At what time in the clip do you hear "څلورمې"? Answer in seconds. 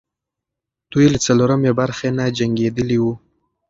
1.25-1.71